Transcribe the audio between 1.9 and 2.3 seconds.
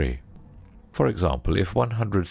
hundred c.